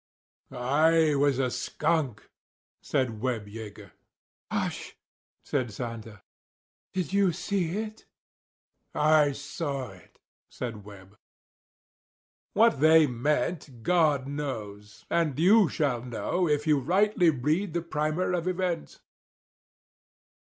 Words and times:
"I 0.49 1.13
was 1.13 1.37
a 1.37 1.51
skunk," 1.51 2.31
said 2.81 3.21
Webb 3.21 3.45
Yeager. 3.45 3.91
"Hush," 4.51 4.95
said 5.45 5.71
Santa, 5.71 6.23
"did 6.91 7.13
you 7.13 7.31
see 7.31 7.77
it?" 7.77 8.05
"I 8.95 9.31
saw 9.33 9.89
it," 9.91 10.17
said 10.49 10.83
Webb. 10.85 11.19
What 12.53 12.79
they 12.79 13.05
meant 13.05 13.83
God 13.83 14.25
knows; 14.27 15.05
and 15.11 15.37
you 15.37 15.69
shall 15.69 16.01
know, 16.01 16.47
if 16.49 16.65
you 16.65 16.79
rightly 16.79 17.29
read 17.29 17.73
the 17.75 17.83
primer 17.83 18.33
of 18.33 18.47
events. 18.47 19.01